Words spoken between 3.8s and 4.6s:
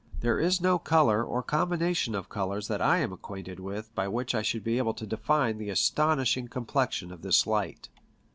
by which I